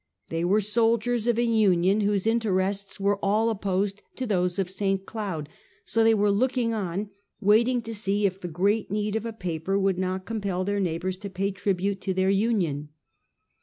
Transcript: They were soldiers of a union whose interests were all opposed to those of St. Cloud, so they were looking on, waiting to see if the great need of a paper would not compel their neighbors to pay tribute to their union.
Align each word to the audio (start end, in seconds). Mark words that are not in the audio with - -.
They 0.29 0.43
were 0.43 0.61
soldiers 0.61 1.27
of 1.27 1.37
a 1.37 1.43
union 1.43 2.01
whose 2.01 2.25
interests 2.25 2.99
were 2.99 3.19
all 3.23 3.51
opposed 3.51 4.01
to 4.15 4.25
those 4.25 4.57
of 4.57 4.67
St. 4.67 5.05
Cloud, 5.05 5.47
so 5.85 6.03
they 6.03 6.15
were 6.15 6.31
looking 6.31 6.73
on, 6.73 7.11
waiting 7.39 7.83
to 7.83 7.93
see 7.93 8.25
if 8.25 8.41
the 8.41 8.47
great 8.47 8.89
need 8.89 9.15
of 9.15 9.27
a 9.27 9.31
paper 9.31 9.77
would 9.77 9.99
not 9.99 10.25
compel 10.25 10.63
their 10.63 10.79
neighbors 10.79 11.17
to 11.17 11.29
pay 11.29 11.51
tribute 11.51 12.01
to 12.01 12.15
their 12.15 12.31
union. 12.31 12.89